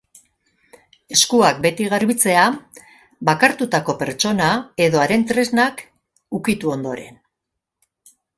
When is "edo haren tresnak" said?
4.87-5.85